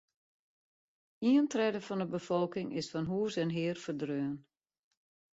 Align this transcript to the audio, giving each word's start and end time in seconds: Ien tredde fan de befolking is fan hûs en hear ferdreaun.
Ien 1.31 1.49
tredde 1.53 1.81
fan 1.87 2.01
de 2.01 2.07
befolking 2.15 2.69
is 2.79 2.89
fan 2.93 3.07
hûs 3.13 3.33
en 3.41 3.51
hear 3.55 3.77
ferdreaun. 3.83 4.35